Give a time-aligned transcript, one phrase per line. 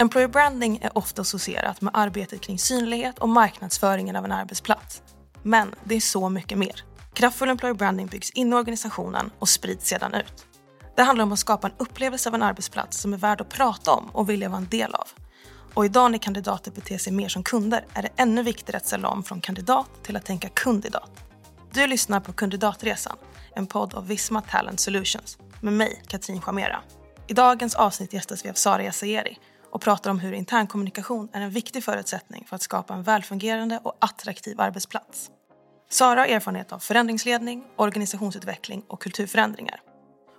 [0.00, 5.02] Employer branding är ofta associerat med arbetet kring synlighet och marknadsföringen av en arbetsplats.
[5.42, 6.84] Men det är så mycket mer.
[7.14, 10.46] Kraftfull employer branding byggs in i organisationen och sprids sedan ut.
[10.96, 13.92] Det handlar om att skapa en upplevelse av en arbetsplats som är värd att prata
[13.92, 15.08] om och vilja vara en del av.
[15.74, 19.08] Och idag när kandidater beter sig mer som kunder är det ännu viktigare att ställa
[19.08, 21.10] om från kandidat till att tänka kundidat.
[21.72, 23.16] Du lyssnar på Kandidatresan,
[23.54, 26.82] en podd av Visma Talent Solutions med mig, Katrin Schamera.
[27.26, 29.38] I dagens avsnitt gästas vi av Sara Yassayeri
[29.70, 33.96] och pratar om hur internkommunikation är en viktig förutsättning för att skapa en välfungerande och
[33.98, 35.30] attraktiv arbetsplats.
[35.90, 39.80] Sara har erfarenhet av förändringsledning, organisationsutveckling och kulturförändringar.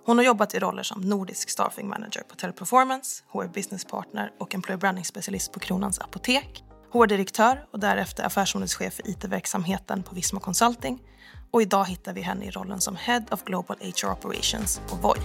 [0.06, 4.54] Hon har jobbat i roller som nordisk staffing manager på Teleperformance, HR business partner och
[4.54, 11.02] employer branding specialist på Kronans Apotek, HR-direktör och därefter affärsområdeschef för IT-verksamheten på Visma Consulting
[11.50, 15.18] och idag hittar vi henne i rollen som Head of Global HR Operations på Voi.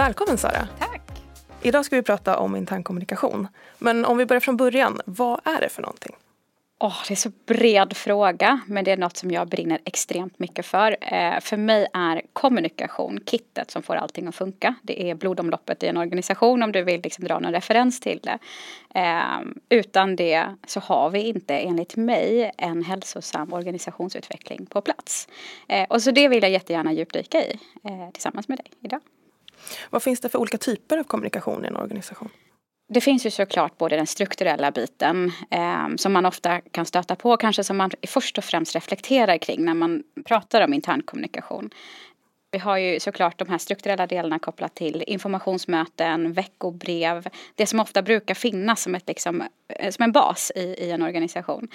[0.00, 0.68] Välkommen Sara!
[0.78, 1.02] Tack!
[1.62, 3.48] Idag ska vi prata om internkommunikation.
[3.78, 6.16] Men om vi börjar från början, vad är det för någonting?
[6.78, 10.66] Oh, det är så bred fråga men det är något som jag brinner extremt mycket
[10.66, 10.96] för.
[11.00, 14.74] Eh, för mig är kommunikation kittet som får allting att funka.
[14.82, 18.38] Det är blodomloppet i en organisation om du vill liksom dra någon referens till det.
[19.00, 25.28] Eh, utan det så har vi inte enligt mig en hälsosam organisationsutveckling på plats.
[25.68, 29.00] Eh, och så det vill jag jättegärna djupdyka i eh, tillsammans med dig idag.
[29.90, 32.28] Vad finns det för olika typer av kommunikation i en organisation?
[32.92, 37.36] Det finns ju såklart både den strukturella biten eh, som man ofta kan stöta på,
[37.36, 41.70] kanske som man först och främst reflekterar kring när man pratar om internkommunikation.
[42.52, 48.02] Vi har ju såklart de här strukturella delarna kopplat till informationsmöten, veckobrev, det som ofta
[48.02, 51.68] brukar finnas som, ett, liksom, eh, som en bas i, i en organisation.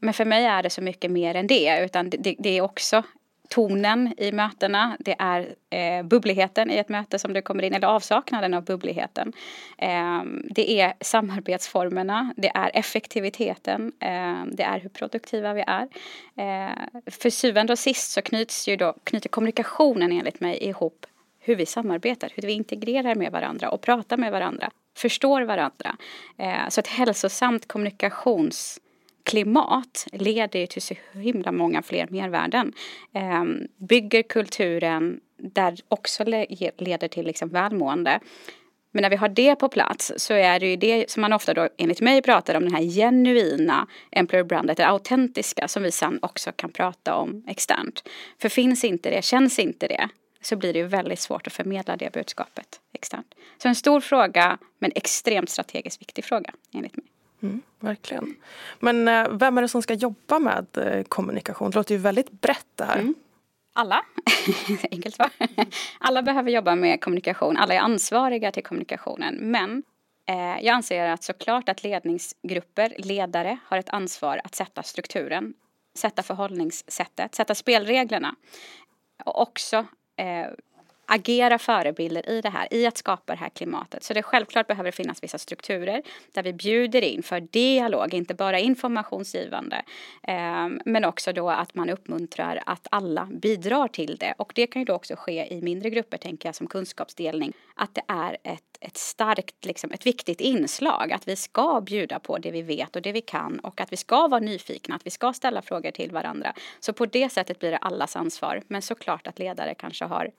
[0.00, 3.02] Men för mig är det så mycket mer än det, utan det, det är också
[3.48, 7.88] tonen i mötena, det är eh, bubbligheten i ett möte som du kommer in, eller
[7.88, 9.32] avsaknaden av bubbligheten.
[9.78, 15.88] Eh, det är samarbetsformerna, det är effektiviteten, eh, det är hur produktiva vi är.
[16.36, 16.72] Eh,
[17.06, 21.06] för syvende och sist så knyts ju då, knyter kommunikationen enligt mig ihop
[21.40, 25.96] hur vi samarbetar, hur vi integrerar med varandra och pratar med varandra, förstår varandra.
[26.38, 28.80] Eh, så ett hälsosamt kommunikations
[29.28, 32.72] klimat leder ju till så himla många fler mervärden.
[33.12, 33.44] Eh,
[33.76, 36.24] bygger kulturen där också
[36.78, 38.20] leder till liksom välmående.
[38.90, 41.54] Men när vi har det på plats så är det ju det som man ofta
[41.54, 46.18] då enligt mig pratar om, den här genuina employer brandet, det autentiska som vi sen
[46.22, 48.08] också kan prata om externt.
[48.38, 50.08] För finns inte det, känns inte det,
[50.42, 53.34] så blir det ju väldigt svårt att förmedla det budskapet externt.
[53.62, 57.06] Så en stor fråga, men extremt strategiskt viktig fråga enligt mig.
[57.42, 58.36] Mm, verkligen.
[58.78, 61.70] Men eh, vem är det som ska jobba med eh, kommunikation?
[61.70, 62.98] Det låter ju väldigt brett det här.
[62.98, 63.14] Mm.
[63.72, 64.04] Alla,
[64.90, 65.30] enkelt svar.
[65.98, 69.34] Alla behöver jobba med kommunikation, alla är ansvariga till kommunikationen.
[69.34, 69.82] Men
[70.28, 75.54] eh, jag anser att såklart att ledningsgrupper, ledare har ett ansvar att sätta strukturen,
[75.94, 78.34] sätta förhållningssättet, sätta spelreglerna.
[79.24, 79.76] Och också
[80.16, 80.46] eh,
[81.08, 84.02] agera förebilder i det här, i att skapa det här klimatet.
[84.02, 86.02] Så det självklart behöver finnas vissa strukturer
[86.32, 89.82] där vi bjuder in för dialog, inte bara informationsgivande.
[90.22, 94.34] Eh, men också då att man uppmuntrar att alla bidrar till det.
[94.38, 97.52] Och det kan ju då också ske i mindre grupper, tänker jag, som kunskapsdelning.
[97.74, 101.12] Att det är ett, ett starkt, liksom, ett viktigt inslag.
[101.12, 103.96] Att vi ska bjuda på det vi vet och det vi kan och att vi
[103.96, 106.52] ska vara nyfikna, att vi ska ställa frågor till varandra.
[106.80, 108.62] Så på det sättet blir det allas ansvar.
[108.68, 110.30] Men såklart att ledare kanske har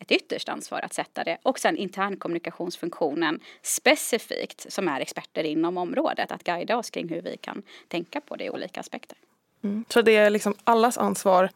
[0.00, 1.38] ett ytterst ansvar att sätta det.
[1.42, 7.36] Och sen internkommunikationsfunktionen specifikt som är experter inom området att guida oss kring hur vi
[7.36, 9.18] kan tänka på det i olika aspekter.
[9.64, 9.84] Mm.
[9.88, 11.50] Så det är liksom allas ansvar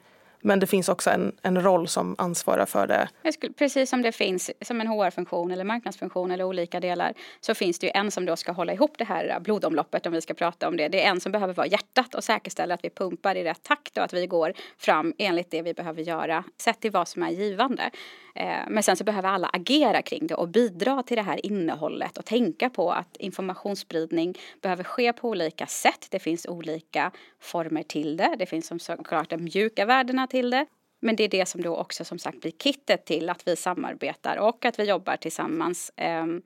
[0.44, 3.32] men det finns också en, en roll som ansvarar för det.
[3.32, 7.78] Skulle, precis som det finns som en HR-funktion eller marknadsfunktion eller olika delar så finns
[7.78, 10.68] det ju en som då ska hålla ihop det här blodomloppet om vi ska prata
[10.68, 10.88] om det.
[10.88, 13.98] Det är en som behöver vara hjärtat och säkerställa att vi pumpar i rätt takt
[13.98, 17.30] och att vi går fram enligt det vi behöver göra sett till vad som är
[17.30, 17.90] givande.
[18.34, 22.18] Eh, men sen så behöver alla agera kring det och bidra till det här innehållet
[22.18, 26.06] och tänka på att informationsspridning behöver ske på olika sätt.
[26.10, 28.34] Det finns olika former till det.
[28.38, 30.66] Det finns som såklart de mjuka värdena till det.
[31.00, 34.36] Men det är det som då också som sagt blir kittet till att vi samarbetar
[34.36, 36.42] och att vi jobbar tillsammans ehm,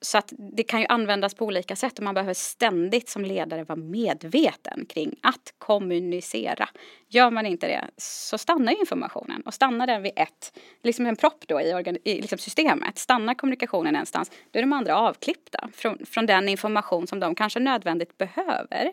[0.00, 3.64] så att det kan ju användas på olika sätt och man behöver ständigt som ledare
[3.64, 6.68] vara medveten kring att kommunicera.
[7.08, 11.44] Gör man inte det så stannar informationen och stannar den vid ett, liksom en propp
[11.48, 16.26] då i, i liksom systemet, stannar kommunikationen någonstans, då är de andra avklippta från, från
[16.26, 18.92] den information som de kanske nödvändigt behöver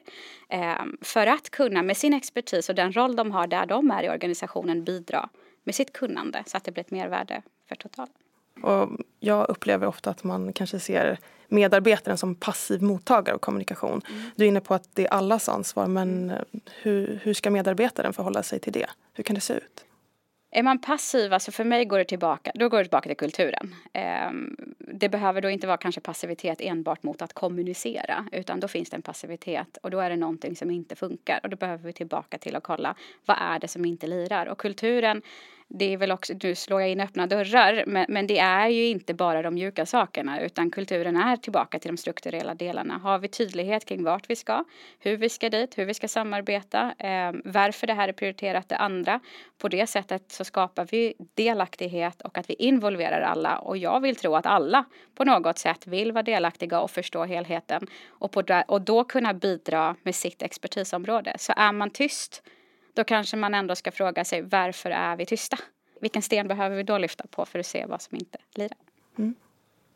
[0.50, 4.04] eh, för att kunna med sin expertis och den roll de har där de är
[4.04, 5.30] i organisationen bidra
[5.63, 8.25] med sitt kunnande så att det blir ett mervärde för totalen.
[8.65, 8.89] Och
[9.19, 14.01] jag upplever ofta att man kanske ser medarbetaren som passiv mottagare av kommunikation.
[14.09, 14.21] Mm.
[14.35, 16.33] Du är inne på att det är allas ansvar men
[16.81, 18.89] hur, hur ska medarbetaren förhålla sig till det?
[19.13, 19.85] Hur kan det se ut?
[20.51, 23.75] Är man passiv, alltså för mig går det tillbaka, då går det tillbaka till kulturen.
[23.94, 28.89] Ehm, det behöver då inte vara kanske passivitet enbart mot att kommunicera utan då finns
[28.89, 31.94] det en passivitet och då är det någonting som inte funkar och då behöver vi
[31.94, 32.95] tillbaka till att kolla
[33.25, 35.21] vad är det som inte lirar och kulturen
[35.67, 38.88] det är väl också, nu slår jag in öppna dörrar, men, men det är ju
[38.88, 42.97] inte bara de mjuka sakerna utan kulturen är tillbaka till de strukturella delarna.
[42.97, 44.63] Har vi tydlighet kring vart vi ska,
[45.00, 48.77] hur vi ska dit, hur vi ska samarbeta, eh, varför det här är prioriterat det
[48.77, 49.19] andra.
[49.57, 54.15] På det sättet så skapar vi delaktighet och att vi involverar alla och jag vill
[54.15, 54.85] tro att alla
[55.15, 59.95] på något sätt vill vara delaktiga och förstå helheten och, på, och då kunna bidra
[60.03, 61.35] med sitt expertisområde.
[61.38, 62.44] Så är man tyst
[62.95, 65.57] då kanske man ändå ska fråga sig varför är vi tysta?
[66.01, 68.77] Vilken sten behöver vi då lyfta på för att se vad som inte lirar?
[69.18, 69.36] Mm.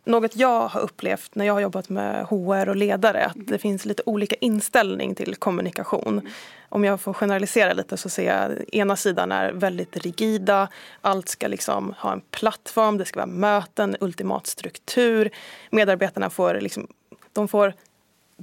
[0.04, 3.86] Något jag har upplevt när jag har jobbat med HR och ledare att det finns
[3.86, 6.30] lite olika inställning till kommunikation.
[6.70, 10.68] Om jag får generalisera lite så ser jag ena sidan är väldigt rigida.
[11.02, 15.30] Allt ska liksom ha en plattform, det ska vara möten, ultimat struktur.
[15.70, 16.88] Medarbetarna får, liksom,
[17.34, 17.74] de får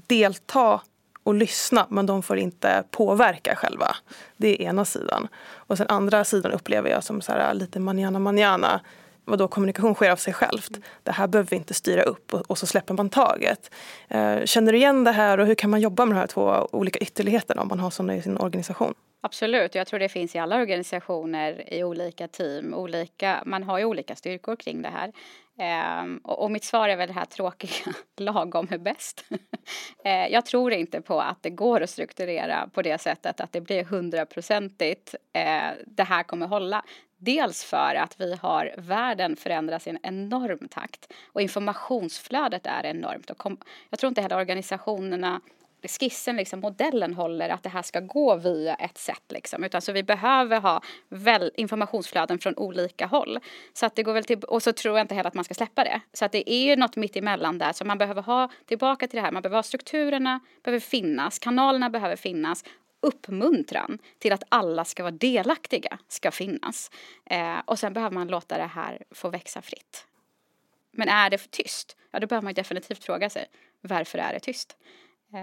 [0.07, 0.81] delta
[1.27, 3.97] och lyssna men de får inte påverka själva.
[4.37, 5.29] Det är ena sidan.
[5.47, 8.81] Och sen andra sidan upplever jag som så här, lite manana manana.
[9.25, 10.71] Vadå, kommunikation sker av sig självt.
[11.03, 13.71] Det här behöver vi inte styra upp och, och så släpper man taget.
[14.09, 16.69] Eh, känner du igen det här och hur kan man jobba med de här två
[16.73, 18.95] olika ytterligheterna om man har sådana i sin organisation?
[19.21, 22.75] Absolut, jag tror det finns i alla organisationer i olika team.
[22.75, 25.13] Olika, man har ju olika styrkor kring det här.
[25.59, 29.25] Um, och, och, mitt svar är väl det här tråkiga, lagom är bäst.
[29.31, 33.61] uh, jag tror inte på att det går att strukturera på det sättet att det
[33.61, 36.85] blir hundraprocentigt, uh, det här kommer hålla.
[37.19, 43.31] Dels för att vi har, världen förändras i en enorm takt och informationsflödet är enormt.
[43.31, 43.57] Och kom,
[43.91, 45.41] jag tror inte heller organisationerna
[45.89, 49.23] skissen, liksom, modellen håller att det här ska gå via ett sätt.
[49.29, 49.65] Liksom.
[49.65, 53.39] Utan så vi behöver ha väl, informationsflöden från olika håll.
[53.73, 55.55] Så att det går väl till, och så tror jag inte heller att man ska
[55.55, 56.01] släppa det.
[56.13, 57.73] Så att det är ju något mitt emellan där.
[57.73, 59.33] Så man behöver ha tillbaka till det här.
[59.33, 62.65] Man behöver ha strukturerna, behöver finnas, kanalerna behöver finnas
[63.01, 66.91] uppmuntran till att alla ska vara delaktiga ska finnas.
[67.25, 70.07] Eh, och sen behöver man låta det här få växa fritt.
[70.91, 71.97] Men är det för tyst?
[72.11, 73.47] Ja, då behöver man definitivt fråga sig
[73.81, 74.77] varför är det tyst?
[75.35, 75.41] Eh,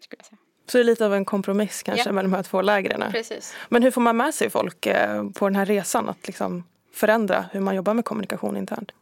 [0.00, 0.38] skulle jag säga.
[0.66, 2.12] Så det är lite av en kompromiss kanske ja.
[2.12, 3.12] med de här två lägren.
[3.12, 3.54] Precis.
[3.68, 7.44] Men hur får man med sig folk eh, på den här resan att liksom förändra
[7.52, 8.92] hur man jobbar med kommunikation internt?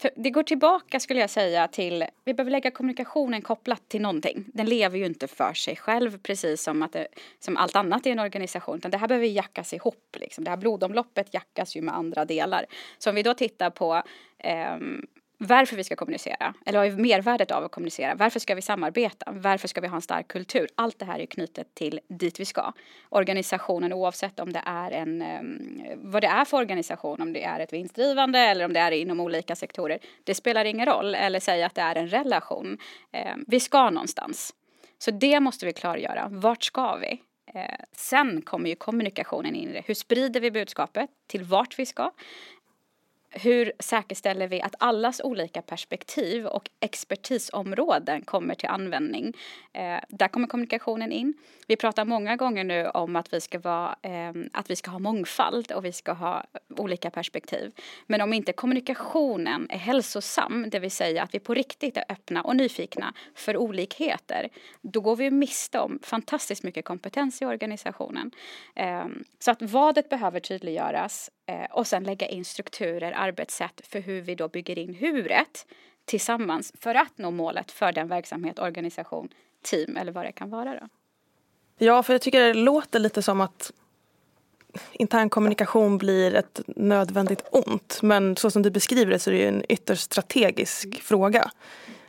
[0.00, 4.44] För det går tillbaka skulle jag säga till, vi behöver lägga kommunikationen kopplat till någonting.
[4.46, 7.06] Den lever ju inte för sig själv precis som, att det,
[7.38, 8.76] som allt annat i en organisation.
[8.76, 10.16] Utan det här behöver jackas ihop.
[10.20, 10.44] Liksom.
[10.44, 12.66] Det här blodomloppet jackas ju med andra delar.
[12.98, 14.02] Så om vi då tittar på
[14.38, 14.76] eh,
[15.42, 18.14] varför vi ska kommunicera, eller vad är mervärdet av att kommunicera?
[18.14, 19.32] Varför ska vi samarbeta?
[19.32, 20.68] Varför ska vi ha en stark kultur?
[20.74, 22.72] Allt det här är knutet till dit vi ska.
[23.08, 27.60] Organisationen oavsett om det är en, ehm, vad det är för organisation, om det är
[27.60, 29.98] ett vinstdrivande eller om det är inom olika sektorer.
[30.24, 32.78] Det spelar ingen roll, eller säga att det är en relation.
[33.12, 34.54] Ehm, vi ska någonstans.
[34.98, 36.28] Så det måste vi klargöra.
[36.30, 37.22] Vart ska vi?
[37.54, 39.82] Eh, sen kommer ju kommunikationen in i det.
[39.86, 42.10] Hur sprider vi budskapet till vart vi ska?
[43.30, 49.36] Hur säkerställer vi att allas olika perspektiv och expertisområden kommer till användning?
[49.72, 51.34] Eh, där kommer kommunikationen in.
[51.66, 54.98] Vi pratar många gånger nu om att vi ska vara, eh, att vi ska ha
[54.98, 56.44] mångfald och vi ska ha
[56.76, 57.72] olika perspektiv.
[58.06, 62.42] Men om inte kommunikationen är hälsosam, det vill säga att vi på riktigt är öppna
[62.42, 64.48] och nyfikna för olikheter,
[64.82, 68.30] då går vi miste om fantastiskt mycket kompetens i organisationen.
[68.74, 69.06] Eh,
[69.38, 71.30] så att vadet behöver tydliggöras
[71.70, 75.66] och sen lägga in strukturer, arbetssätt för hur vi då bygger in huret
[76.04, 79.28] tillsammans för att nå målet för den verksamhet, organisation,
[79.62, 80.74] team eller vad det kan vara.
[80.74, 80.88] Då.
[81.78, 83.72] Ja, för jag tycker det låter lite som att
[84.92, 87.98] intern kommunikation blir ett nödvändigt ont.
[88.02, 90.98] Men så som du beskriver det så är det en ytterst strategisk mm.
[91.00, 91.50] fråga.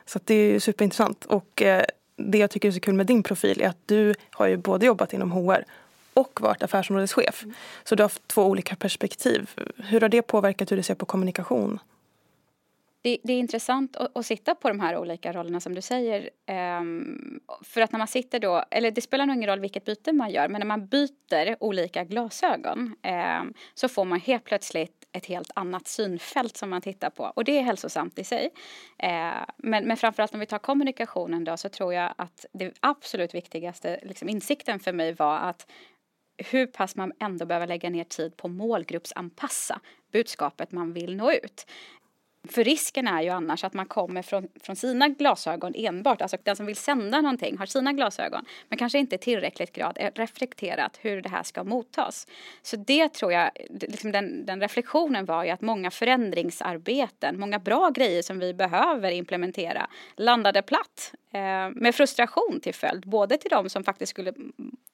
[0.06, 1.26] Så det är superintressant.
[1.26, 1.84] Och eh,
[2.16, 4.86] det jag tycker är så kul med din profil är att du har ju både
[4.86, 5.66] jobbat inom HR
[6.13, 7.44] och varit affärsområdeschef.
[7.44, 7.56] Mm.
[7.84, 9.50] Så du har haft två olika perspektiv.
[9.77, 11.80] Hur har det påverkat hur du ser på kommunikation?
[13.03, 16.30] Det, det, är intressant att, att, sitta på de här olika rollerna som du säger.
[16.80, 20.13] Um, för att när man sitter då, eller det spelar nog ingen roll vilket byte
[20.13, 22.96] man gör, men när man byter olika glasögon
[23.41, 27.44] um, så får man helt plötsligt ett helt annat synfält som man tittar på och
[27.44, 28.46] det är hälsosamt i sig.
[29.03, 33.36] Uh, men, men framförallt om vi tar kommunikationen då så tror jag att det absolut
[33.36, 35.68] viktigaste liksom, insikten för mig var att
[36.38, 39.80] hur pass man ändå behöver lägga ner tid på målgruppsanpassa
[40.12, 41.66] budskapet man vill nå ut.
[42.50, 46.56] För risken är ju annars att man kommer från, från sina glasögon enbart, alltså den
[46.56, 51.30] som vill sända någonting har sina glasögon, men kanske inte tillräckligt grad reflekterat hur det
[51.30, 52.28] här ska mottas.
[52.62, 57.90] Så det tror jag, liksom den, den reflektionen var ju att många förändringsarbeten, många bra
[57.90, 63.70] grejer som vi behöver implementera landade platt Eh, med frustration till följd, både till de
[63.70, 64.34] som faktiskt skulle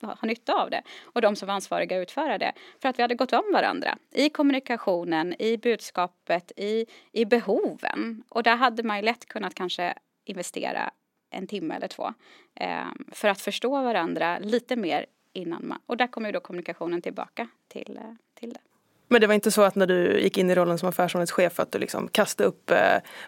[0.02, 2.54] ha nytta av det och de som var ansvariga att utföra det.
[2.82, 8.24] För att vi hade gått om varandra i kommunikationen, i budskapet, i, i behoven.
[8.30, 9.94] Och där hade man ju lätt kunnat kanske
[10.26, 10.92] investera
[11.30, 12.14] en timme eller två
[12.56, 15.80] eh, för att förstå varandra lite mer innan man...
[15.86, 18.60] Och där kommer ju då kommunikationen tillbaka till, eh, till det.
[19.08, 21.72] Men det var inte så att när du gick in i rollen som affärsområdeschef att
[21.72, 22.78] du liksom kastade upp eh,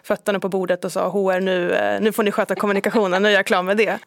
[0.02, 3.32] fötterna på bordet och sa HR nu, eh, nu får ni sköta kommunikationen, nu är
[3.32, 3.98] jag klar med det.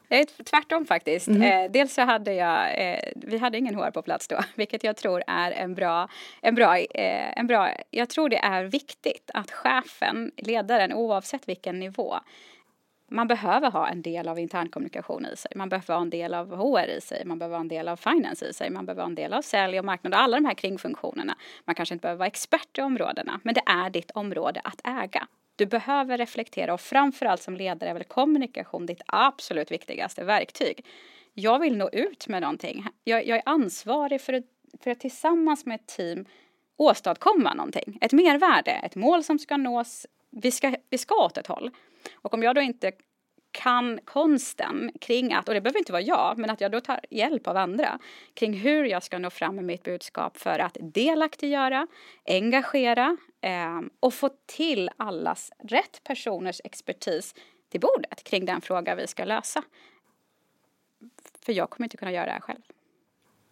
[0.50, 1.28] Tvärtom faktiskt.
[1.28, 1.72] Mm.
[1.72, 2.68] Dels så hade jag,
[3.16, 6.08] vi hade ingen HR på plats då, vilket jag tror är en bra,
[6.42, 12.20] en bra, en bra, jag tror det är viktigt att chefen, ledaren oavsett vilken nivå
[13.12, 15.52] man behöver ha en del av internkommunikation i sig.
[15.56, 17.26] Man behöver ha en del av HR i sig.
[17.26, 18.70] Man behöver ha en del av finance i sig.
[18.70, 21.38] Man behöver ha en del av sälj och marknad och alla de här kringfunktionerna.
[21.66, 25.28] Man kanske inte behöver vara expert i områdena, men det är ditt område att äga.
[25.56, 30.86] Du behöver reflektera och framförallt som ledare är väl kommunikation ditt absolut viktigaste verktyg.
[31.34, 32.88] Jag vill nå ut med någonting.
[33.04, 34.44] Jag, jag är ansvarig för, att,
[34.84, 36.26] för att tillsammans med ett team
[36.78, 37.98] åstadkomma någonting.
[38.02, 40.06] Ett mervärde, ett mål som ska nås.
[40.30, 41.72] Vi ska, vi ska åt ett håll.
[42.16, 42.92] Och om jag då inte
[43.54, 47.00] kan konsten kring att, och det behöver inte vara jag, men att jag då tar
[47.10, 48.00] hjälp av andra
[48.34, 51.88] kring hur jag ska nå fram med mitt budskap för att delaktiggöra,
[52.26, 57.36] engagera eh, och få till allas, rätt personers expertis
[57.72, 59.64] till bordet kring den fråga vi ska lösa.
[61.46, 62.62] För jag kommer inte kunna göra det här själv.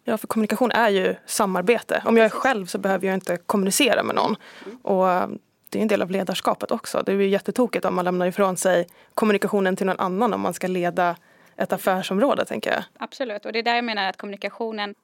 [0.04, 2.02] Ja, för kommunikation är ju samarbete.
[2.06, 4.36] Om jag är själv så behöver jag inte kommunicera med någon.
[4.66, 4.78] Mm.
[4.78, 5.38] Och
[5.72, 7.02] det är en del av ledarskapet också.
[7.06, 10.54] Det är ju jättetokigt om man lämnar ifrån sig kommunikationen till någon annan om man
[10.54, 11.16] ska leda
[11.56, 12.84] ett affärsområde, tänker jag.
[12.98, 14.94] Absolut, och det är där jag menar att kommunikationen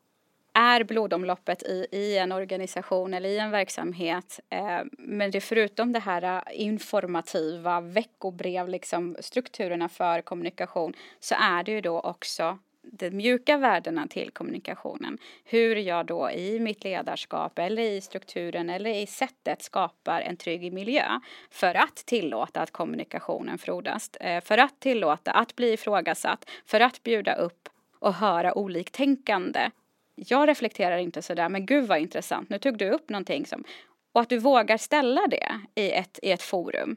[0.55, 4.41] är blodomloppet i, i en organisation eller i en verksamhet.
[4.51, 11.63] Eh, men det förutom det här eh, informativa veckobrev, liksom strukturerna för kommunikation, så är
[11.63, 12.59] det ju då också
[12.93, 15.19] de mjuka värdena till kommunikationen.
[15.45, 20.73] Hur jag då i mitt ledarskap eller i strukturen eller i sättet skapar en trygg
[20.73, 26.81] miljö för att tillåta att kommunikationen frodas, eh, för att tillåta att bli ifrågasatt, för
[26.81, 27.69] att bjuda upp
[27.99, 29.71] och höra oliktänkande.
[30.15, 33.65] Jag reflekterar inte sådär, men gud vad intressant, nu tog du upp någonting som
[34.13, 36.97] och att du vågar ställa det i ett, i ett forum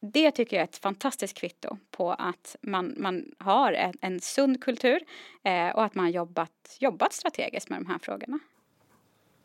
[0.00, 4.62] det tycker jag är ett fantastiskt kvitto på att man, man har en, en sund
[4.64, 5.00] kultur
[5.42, 8.38] eh, och att man har jobbat, jobbat strategiskt med de här frågorna.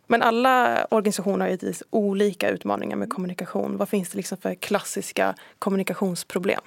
[0.08, 3.78] Men alla organisationer har givetvis olika utmaningar med kommunikation.
[3.78, 6.62] Vad finns det liksom för klassiska kommunikationsproblem?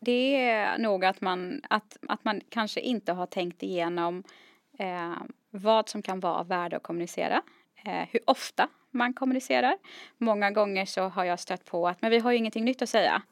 [0.00, 4.22] Det är nog att man, att, att man kanske inte har tänkt igenom
[4.78, 5.12] eh,
[5.50, 7.42] vad som kan vara av värde att kommunicera.
[7.84, 9.76] Eh, hur ofta man kommunicerar.
[10.18, 12.88] Många gånger så har jag stött på att men vi har ju ingenting nytt att
[12.88, 13.22] säga.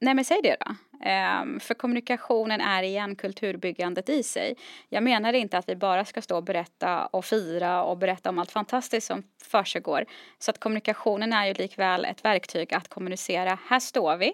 [0.00, 0.74] Nej men säg det då.
[1.10, 4.56] Um, för kommunikationen är igen kulturbyggandet i sig.
[4.88, 8.38] Jag menar inte att vi bara ska stå och berätta och fira och berätta om
[8.38, 10.04] allt fantastiskt som försiggår.
[10.38, 13.58] Så att kommunikationen är ju likväl ett verktyg att kommunicera.
[13.68, 14.32] Här står vi.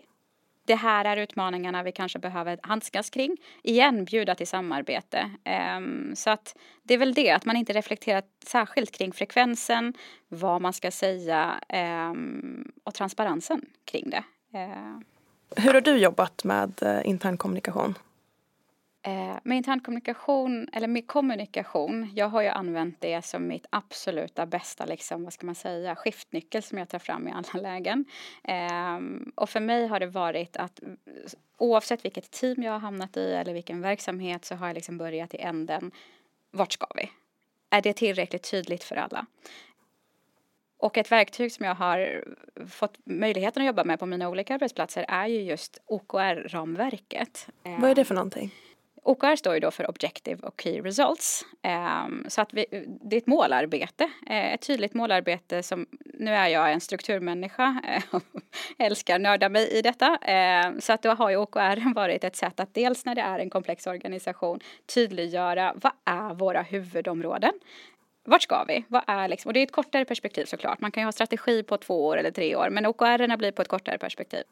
[0.66, 3.37] Det här är utmaningarna vi kanske behöver handskas kring.
[3.62, 5.30] Igen, bjuda till samarbete.
[5.78, 9.94] Um, så att det är väl det, att man inte reflekterar särskilt kring frekvensen,
[10.28, 11.61] vad man ska säga
[12.11, 14.25] um, och transparensen kring det.
[14.58, 14.99] Uh.
[15.56, 17.94] Hur har du jobbat med eh, intern kommunikation?
[19.07, 24.47] Eh, med intern kommunikation, eller med kommunikation, jag har ju använt det som mitt absoluta
[24.47, 28.05] bästa, liksom, vad ska man säga, skiftnyckel som jag tar fram i alla lägen.
[28.45, 28.99] Eh,
[29.35, 30.81] och för mig har det varit att
[31.57, 35.35] oavsett vilket team jag har hamnat i eller vilken verksamhet så har jag liksom börjat
[35.35, 35.91] i änden,
[36.51, 37.11] vart ska vi?
[37.71, 39.27] Är det tillräckligt tydligt för alla?
[40.79, 42.25] Och ett verktyg som jag har
[42.69, 47.49] fått möjligheten att jobba med på mina olika arbetsplatser är ju just OKR-ramverket.
[47.63, 48.53] Vad är det för någonting?
[49.07, 51.45] OKR står ju då för Objective och Key Results.
[51.63, 52.67] Ehm, så att vi,
[53.01, 58.21] det är ett målarbete, eh, ett tydligt målarbete som, nu är jag en strukturmänniska eh,
[58.87, 60.17] älskar nörda mig i detta.
[60.17, 63.39] Ehm, så att då har ju OKR varit ett sätt att dels när det är
[63.39, 64.61] en komplex organisation
[64.95, 67.53] tydliggöra vad är våra huvudområden?
[68.27, 68.85] vart ska vi?
[68.89, 70.81] Vad är liksom, och det är ett kortare perspektiv såklart.
[70.81, 73.63] Man kan ju ha strategi på två år eller tre år, men OKR blir på
[73.63, 74.43] ett kortare perspektiv.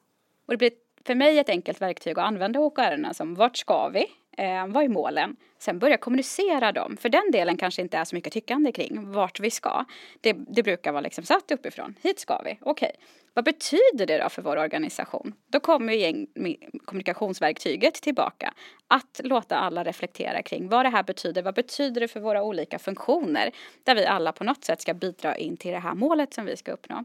[0.46, 0.72] Och det blir
[1.04, 4.06] för mig ett enkelt verktyg att använda OKR som vart ska vi?
[4.38, 5.36] Eh, vad är målen?
[5.58, 6.96] Sen börja kommunicera dem.
[6.96, 9.84] För den delen kanske inte är så mycket tyckande kring vart vi ska.
[10.20, 11.94] Det, det brukar vara liksom satt uppifrån.
[12.02, 12.58] Hit ska vi.
[12.60, 12.92] Okej.
[12.94, 13.06] Okay.
[13.34, 15.32] Vad betyder det då för vår organisation?
[15.46, 16.26] Då kommer ju
[16.84, 18.54] kommunikationsverktyget tillbaka.
[18.88, 21.42] Att låta alla reflektera kring vad det här betyder.
[21.42, 23.50] Vad betyder det för våra olika funktioner?
[23.84, 26.56] Där vi alla på något sätt ska bidra in till det här målet som vi
[26.56, 27.04] ska uppnå.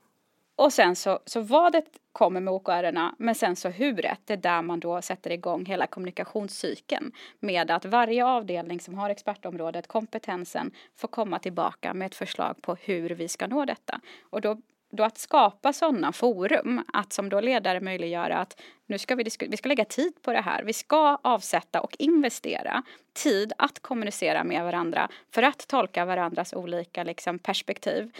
[0.59, 4.61] Och sen så, så vadet kommer med OKR, men sen så huret, det är där
[4.61, 11.07] man då sätter igång hela kommunikationscykeln med att varje avdelning som har expertområdet, kompetensen, får
[11.07, 14.01] komma tillbaka med ett förslag på hur vi ska nå detta.
[14.29, 14.57] Och då
[14.91, 19.57] då att skapa sådana forum, att som då ledare möjliggöra att nu ska vi, vi
[19.57, 20.63] ska lägga tid på det här.
[20.63, 27.03] Vi ska avsätta och investera tid att kommunicera med varandra för att tolka varandras olika
[27.03, 28.11] liksom, perspektiv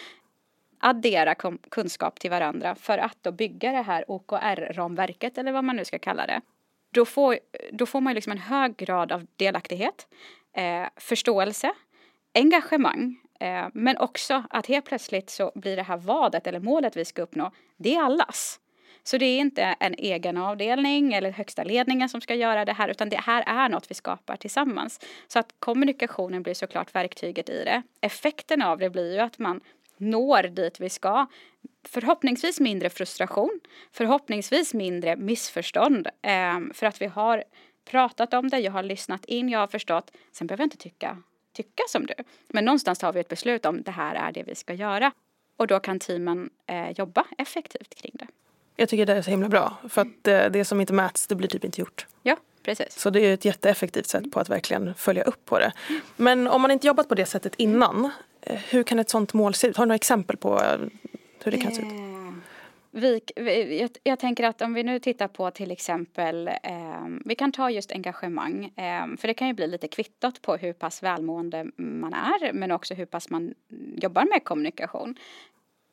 [0.80, 1.36] addera
[1.70, 6.00] kunskap till varandra för att då bygga det här OKR-ramverket eller vad man nu ska
[6.00, 6.42] kalla det.
[6.94, 7.40] Då får,
[7.72, 10.08] då får man liksom en hög grad av delaktighet,
[10.54, 11.74] eh, förståelse,
[12.34, 17.06] engagemang eh, men också att helt plötsligt så blir det här vadet eller målet vi
[17.06, 18.60] ska uppnå, det är allas.
[19.04, 22.90] Så det är inte en egen avdelning eller högsta ledningen som ska göra det här
[22.90, 25.00] utan det här är något vi skapar tillsammans.
[25.28, 27.84] Så att kommunikationen blir såklart verktyget i det.
[28.02, 29.62] Effekten av det blir ju att man
[30.00, 31.26] når dit vi ska.
[31.88, 33.60] Förhoppningsvis mindre frustration,
[33.92, 37.44] förhoppningsvis mindre missförstånd eh, för att vi har
[37.86, 40.12] pratat om det, jag har lyssnat in, jag har förstått.
[40.32, 41.18] Sen behöver jag inte tycka,
[41.54, 42.14] tycka som du.
[42.48, 45.12] Men någonstans har vi ett beslut om det här är det vi ska göra.
[45.58, 48.28] Och då kan teamen eh, jobba effektivt kring det.
[48.76, 49.78] Jag tycker det är så himla bra.
[49.90, 52.08] För att det, eh, det som inte mäts, det blir typ inte gjort.
[52.24, 53.00] Ja, precis.
[53.00, 55.72] Så det är ett jätteeffektivt sätt på att verkligen följa upp på det.
[56.16, 59.68] Men om man inte jobbat på det sättet innan, hur kan ett sånt mål se
[59.68, 59.78] ut?
[59.78, 60.80] Har du några exempel på eh,
[61.44, 61.92] hur det kan se ut?
[61.92, 62.10] Eh,
[62.92, 67.52] vi, jag, jag, tänker att om vi nu tittar på till exempel, eh, vi kan
[67.52, 71.66] ta just engagemang, eh, för det kan ju bli lite kvittot på hur pass välmående
[71.76, 73.54] man är, men också hur pass man
[73.96, 75.16] jobbar med kommunikation.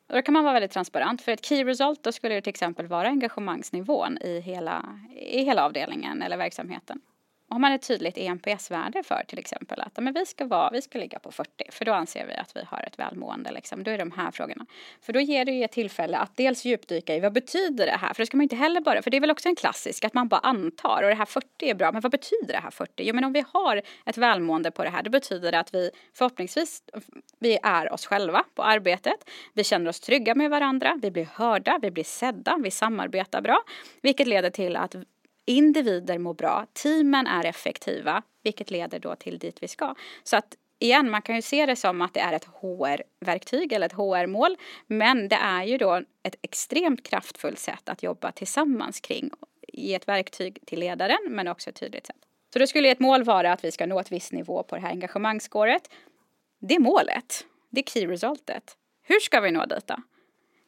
[0.09, 2.49] Och då kan man vara väldigt transparent, för ett key result då skulle det till
[2.49, 7.01] exempel vara engagemangsnivån i hela, i hela avdelningen eller verksamheten
[7.49, 10.99] har man ett tydligt EMPS-värde för till exempel att men vi, ska vara, vi ska
[10.99, 13.51] ligga på 40 för då anser vi att vi har ett välmående.
[13.51, 13.83] Liksom.
[13.83, 14.65] Då är det de här frågorna.
[15.01, 18.13] För då ger det ju ett tillfälle att dels djupdyka i vad betyder det här?
[18.13, 20.13] För det ska man inte heller bara, för det är väl också en klassisk att
[20.13, 22.91] man bara antar och det här 40 är bra, men vad betyder det här 40?
[22.97, 25.91] Jo men om vi har ett välmående på det här, då betyder det att vi
[26.13, 26.83] förhoppningsvis
[27.39, 29.29] vi är oss själva på arbetet.
[29.53, 33.63] Vi känner oss trygga med varandra, vi blir hörda, vi blir sedda, vi samarbetar bra,
[34.01, 34.95] vilket leder till att
[35.47, 39.95] individer mår bra, teamen är effektiva, vilket leder då till dit vi ska.
[40.23, 43.85] Så att igen, man kan ju se det som att det är ett HR-verktyg eller
[43.85, 44.57] ett HR-mål,
[44.87, 49.31] men det är ju då ett extremt kraftfullt sätt att jobba tillsammans kring
[49.73, 52.15] Ge ett verktyg till ledaren, men också ett tydligt sätt.
[52.53, 54.81] Så då skulle ett mål vara att vi ska nå ett visst nivå på det
[54.81, 55.89] här engagemangsskåret.
[56.59, 57.45] Det är målet.
[57.69, 58.77] Det är key resultet.
[59.01, 59.95] Hur ska vi nå dit då?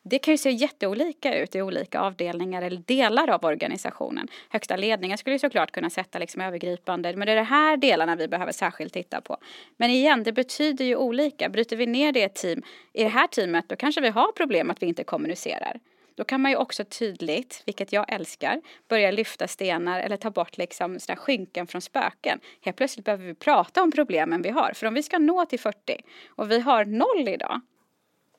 [0.04, 4.28] Det kan ju se jätteolika ut i olika avdelningar eller delar av organisationen.
[4.50, 8.16] Högsta ledningen skulle ju såklart kunna sätta liksom övergripande, men det är de här delarna
[8.16, 9.38] vi behöver särskilt titta på.
[9.78, 11.50] Men igen, det betyder ju olika.
[11.50, 14.32] Bryter vi ner det i ett team, i det här teamet, då kanske vi har
[14.32, 15.80] problem att vi inte kommunicerar.
[16.16, 20.58] Då kan man ju också tydligt, vilket jag älskar, börja lyfta stenar eller ta bort
[20.58, 22.40] liksom sådana skynken från spöken.
[22.62, 24.72] Helt plötsligt behöver vi prata om problemen vi har.
[24.76, 27.62] För om vi ska nå till 40 och vi har noll idag,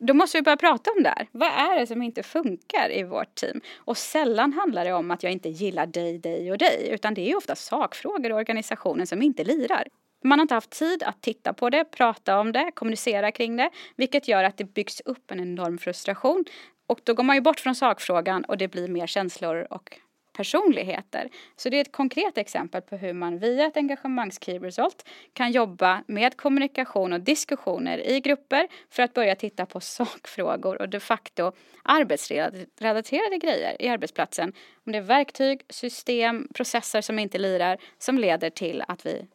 [0.01, 1.29] då måste vi börja prata om det här.
[1.33, 3.61] Vad är det som inte funkar i vårt team?
[3.77, 7.31] Och sällan handlar det om att jag inte gillar dig, dig och dig, utan det
[7.31, 9.89] är ofta sakfrågor i organisationen som inte lirar.
[10.25, 13.71] Man har inte haft tid att titta på det, prata om det, kommunicera kring det,
[13.97, 16.45] vilket gör att det byggs upp en enorm frustration.
[16.87, 19.99] Och då går man ju bort från sakfrågan och det blir mer känslor och
[20.33, 21.29] personligheter.
[21.57, 26.05] Så det är ett konkret exempel på hur man via ett engagemangs-key result kan jobba
[26.07, 31.53] med kommunikation och diskussioner i grupper för att börja titta på sakfrågor och de facto
[31.83, 34.53] arbetsrelaterade grejer i arbetsplatsen.
[34.87, 39.27] Om det är verktyg, system, processer som inte lirar som leder till att vi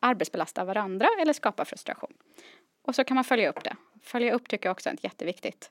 [0.00, 2.12] arbetsbelastar varandra eller skapar frustration.
[2.82, 3.76] Och så kan man följa upp det.
[4.02, 5.70] Följa upp tycker jag också är jätteviktigt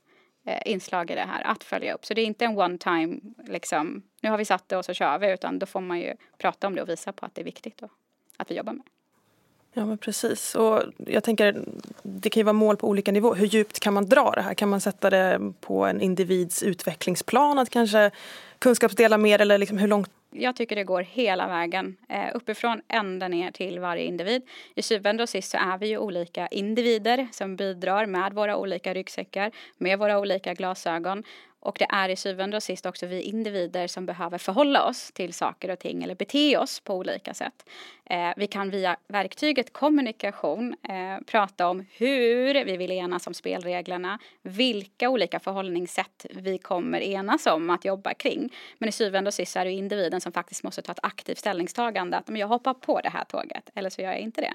[0.50, 2.06] Eh, inslag i det här, att följa upp.
[2.06, 4.94] Så det är inte en one time, liksom, nu har vi satt det och så
[4.94, 7.42] kör vi, utan då får man ju prata om det och visa på att det
[7.42, 7.92] är viktigt och
[8.38, 8.86] att vi jobbar med.
[9.74, 10.56] Ja men precis.
[10.56, 11.64] Och jag tänker,
[12.04, 13.36] det kan ju vara mål på olika nivåer.
[13.36, 14.54] Hur djupt kan man dra det här?
[14.54, 17.60] Kan man sätta det på en individs utvecklingsplan?
[17.60, 18.12] Att kanske
[18.60, 23.28] kunskapsdela mer eller liksom hur långt jag tycker det går hela vägen, eh, uppifrån ända
[23.28, 24.42] ner till varje individ.
[24.76, 28.94] I syvende och sist så är vi ju olika individer som bidrar med våra olika
[28.94, 31.24] ryggsäckar, med våra olika glasögon.
[31.60, 35.34] Och det är i syvende och sist också vi individer som behöver förhålla oss till
[35.34, 37.70] saker och ting eller bete oss på olika sätt.
[38.06, 44.20] Eh, vi kan via verktyget kommunikation eh, prata om hur vi vill enas om spelreglerna,
[44.42, 48.54] vilka olika förhållningssätt vi kommer enas om att jobba kring.
[48.78, 52.18] Men i syvende och sist är det individen som faktiskt måste ta ett aktivt ställningstagande
[52.18, 54.54] att jag hoppar på det här tåget eller så gör jag inte det.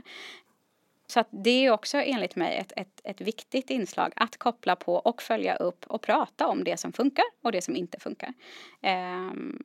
[1.07, 4.95] Så att det är också enligt mig ett, ett, ett viktigt inslag att koppla på
[4.95, 8.33] och följa upp och prata om det som funkar och det som inte funkar.
[8.83, 9.63] Um,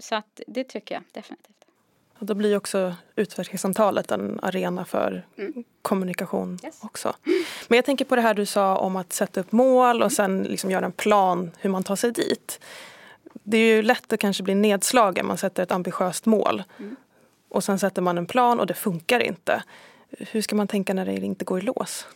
[0.00, 1.64] så att det tycker jag definitivt.
[2.18, 5.64] Och då blir också utvecklingssamtalet en arena för mm.
[5.82, 6.80] kommunikation yes.
[6.82, 7.14] också.
[7.68, 10.42] Men jag tänker på det här du sa om att sätta upp mål och sen
[10.42, 12.60] liksom göra en plan hur man tar sig dit.
[13.32, 16.62] Det är ju lätt att kanske bli nedslagen, man sätter ett ambitiöst mål.
[16.78, 16.96] Mm.
[17.48, 19.62] Och sen sätter man en plan och det funkar inte.
[20.10, 22.06] Hur ska man tänka när det inte går i lås?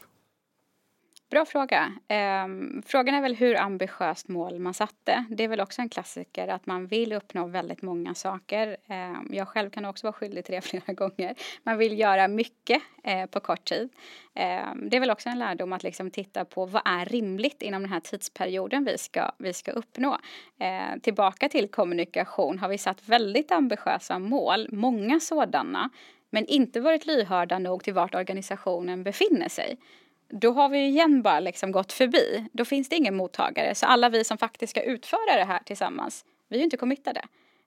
[1.33, 1.92] Bra fråga.
[2.09, 5.24] Ehm, frågan är väl hur ambitiöst mål man satte.
[5.31, 8.76] Det är väl också en klassiker att man vill uppnå väldigt många saker.
[8.87, 11.35] Ehm, jag själv kan också vara skyldig till det flera gånger.
[11.62, 13.88] Man vill göra mycket eh, på kort tid.
[14.35, 17.83] Ehm, det är väl också en lärdom att liksom titta på vad är rimligt inom
[17.83, 20.18] den här tidsperioden vi ska, vi ska uppnå.
[20.59, 25.90] Ehm, tillbaka till kommunikation har vi satt väldigt ambitiösa mål, många sådana
[26.33, 29.77] men inte varit lyhörda nog till vart organisationen befinner sig.
[30.29, 32.47] Då har vi igen bara liksom gått förbi.
[32.53, 33.75] Då finns det ingen mottagare.
[33.75, 37.23] Så alla vi som faktiskt ska utföra det här tillsammans, vi är ju inte committade.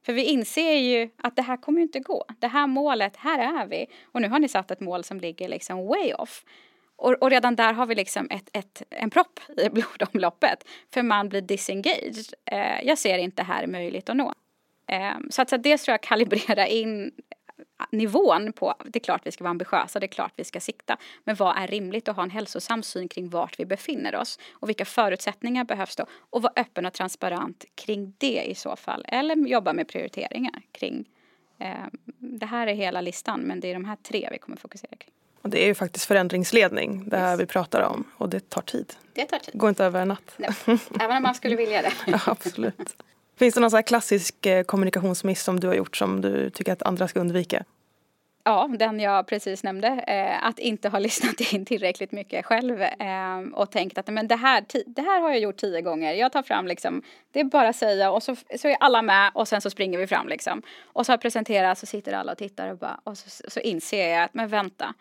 [0.05, 2.25] För vi inser ju att det här kommer ju inte gå.
[2.39, 3.85] Det här målet, här är vi.
[4.03, 6.43] Och nu har ni satt ett mål som ligger liksom way off.
[6.95, 10.67] Och, och redan där har vi liksom ett, ett, en propp i blodomloppet.
[10.93, 12.15] För man blir disengaged.
[12.45, 14.33] Eh, jag ser inte här möjligt att nå.
[14.87, 17.11] Eh, så att så dels tror jag kalibrera in
[17.91, 20.97] nivån på, det är klart vi ska vara ambitiösa, det är klart vi ska sikta,
[21.23, 24.69] men vad är rimligt att ha en hälsosam syn kring vart vi befinner oss och
[24.69, 29.35] vilka förutsättningar behövs då och vara öppen och transparent kring det i så fall eller
[29.35, 31.05] jobba med prioriteringar kring
[31.59, 31.69] eh,
[32.17, 35.13] det här är hela listan men det är de här tre vi kommer fokusera kring.
[35.41, 37.41] Och det är ju faktiskt förändringsledning det här yes.
[37.41, 38.93] vi pratar om och det tar tid.
[39.13, 39.59] Det tar tid.
[39.59, 40.37] Går inte över en natt.
[40.37, 40.77] No.
[40.99, 41.93] Även om man skulle vilja det.
[42.11, 42.95] ja, absolut.
[43.37, 46.83] Finns det någon så klassisk eh, kommunikationsmiss som du har gjort som du tycker att
[46.83, 47.63] andra ska undvika?
[48.47, 49.87] Ja, den jag precis nämnde.
[49.87, 54.35] Eh, att inte ha lyssnat in tillräckligt mycket själv eh, och tänkt att men det,
[54.35, 56.13] här, det här har jag gjort tio gånger.
[56.13, 59.31] Jag tar fram liksom, det är bara att säga och så, så är alla med
[59.33, 60.61] och sen så springer vi fram liksom.
[60.83, 63.59] Och så har jag presenterat så sitter alla och tittar och bara, och så, så
[63.59, 64.93] inser jag att men vänta,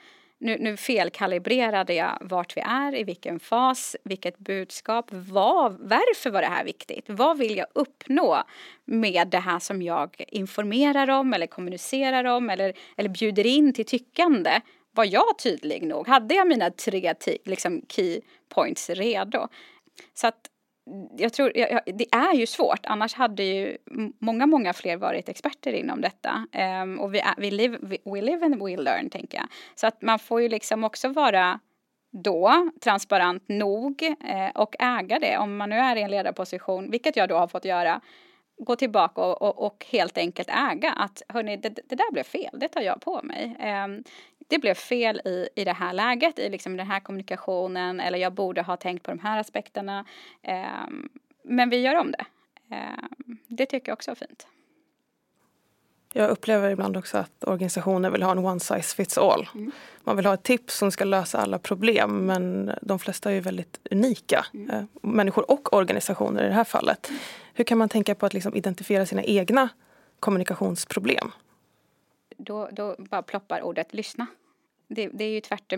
[0.44, 6.40] nu, nu felkalibrerade jag vart vi är, i vilken fas, vilket budskap, vad, varför var
[6.40, 7.04] det här viktigt?
[7.08, 8.42] Vad vill jag uppnå
[8.84, 13.84] med det här som jag informerar om eller kommunicerar om eller, eller bjuder in till
[13.84, 14.60] tyckande?
[14.90, 16.08] Var jag tydlig nog?
[16.08, 19.48] Hade jag mina tre liksom, key points redo?
[20.14, 20.50] Så att
[21.16, 23.76] jag tror, jag, det är ju svårt, annars hade ju
[24.18, 26.46] många, många fler varit experter inom detta.
[26.82, 29.46] Um, och vi, vi live, we live and we learn, tänker jag.
[29.74, 31.60] Så att man får ju liksom också vara
[32.22, 37.16] då transparent nog eh, och äga det om man nu är i en ledarposition, vilket
[37.16, 38.00] jag då har fått göra
[38.58, 42.50] gå tillbaka och, och, och, helt enkelt äga att hörni, det, det, där blev fel,
[42.52, 43.56] det tar jag på mig.
[43.58, 43.88] Eh,
[44.48, 48.32] det blev fel i, i det här läget, i liksom den här kommunikationen eller jag
[48.32, 50.04] borde ha tänkt på de här aspekterna.
[50.42, 50.88] Eh,
[51.42, 52.24] men vi gör om det.
[52.70, 53.04] Eh,
[53.46, 54.46] det tycker jag också är fint.
[56.16, 59.48] Jag upplever ibland också att organisationer vill ha en one size fits all.
[59.54, 59.72] Mm.
[60.04, 63.40] Man vill ha ett tips som ska lösa alla problem men de flesta är ju
[63.40, 64.46] väldigt unika.
[64.54, 64.70] Mm.
[64.70, 67.08] Eh, människor och organisationer i det här fallet.
[67.08, 67.20] Mm.
[67.54, 69.68] Hur kan man tänka på att liksom identifiera sina egna
[70.20, 71.32] kommunikationsproblem?
[72.44, 74.26] Då, då bara ploppar ordet lyssna.
[74.88, 75.72] Det, det är ju tvärt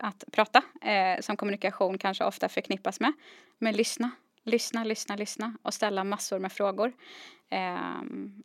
[0.00, 3.12] att prata, eh, som kommunikation kanske ofta förknippas med.
[3.58, 4.10] Men lyssna,
[4.42, 6.92] lyssna, lyssna, lyssna och ställa massor med frågor.
[7.48, 8.00] Eh,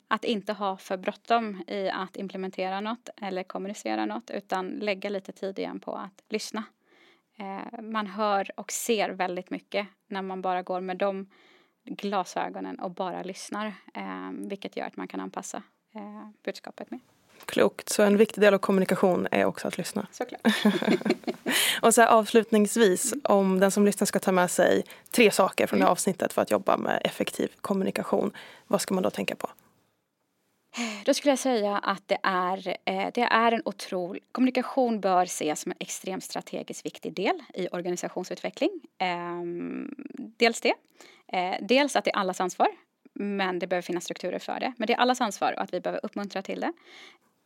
[0.08, 5.32] att inte ha för bråttom i att implementera något eller kommunicera något utan lägga lite
[5.32, 6.64] tid igen på att lyssna.
[7.38, 11.26] Eh, man hör och ser väldigt mycket när man bara går med de
[11.84, 13.66] glasögonen och bara lyssnar.
[13.94, 15.62] Eh, vilket gör att man kan anpassa
[15.94, 17.00] eh, budskapet mer.
[17.46, 17.88] Klokt.
[17.88, 20.06] Så en viktig del av kommunikation är också att lyssna.
[20.12, 20.40] Såklart.
[21.82, 25.84] och så avslutningsvis, om den som lyssnar ska ta med sig tre saker från det
[25.84, 25.92] här mm.
[25.92, 28.32] avsnittet för att jobba med effektiv kommunikation.
[28.66, 29.50] Vad ska man då tänka på?
[31.04, 34.22] Då skulle jag säga att det är, eh, det är en otrolig...
[34.32, 38.70] Kommunikation bör ses som en extremt strategiskt viktig del i organisationsutveckling.
[38.98, 39.94] Ehm,
[40.36, 40.74] dels det.
[41.32, 42.68] Eh, dels att det är allas ansvar
[43.18, 44.72] men det behöver finnas strukturer för det.
[44.76, 46.72] Men det är allas ansvar och att vi behöver uppmuntra till det.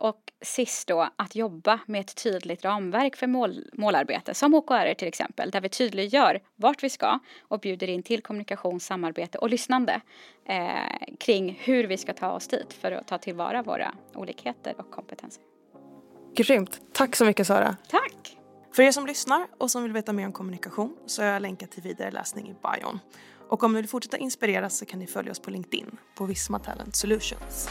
[0.03, 5.09] Och sist då att jobba med ett tydligt ramverk för mål, målarbete som OKR till
[5.09, 10.01] exempel där vi tydliggör vart vi ska och bjuder in till kommunikation, samarbete och lyssnande
[10.49, 14.91] eh, kring hur vi ska ta oss dit för att ta tillvara våra olikheter och
[14.91, 15.43] kompetenser.
[16.35, 16.81] Grymt.
[16.93, 17.77] Tack så mycket Sara.
[17.89, 18.39] Tack.
[18.75, 21.71] För er som lyssnar och som vill veta mer om kommunikation så har jag länkat
[21.71, 22.99] till vidare läsning i bion.
[23.49, 26.59] Och om ni vill fortsätta inspireras så kan ni följa oss på LinkedIn på Visma
[26.59, 27.69] Talent Solutions.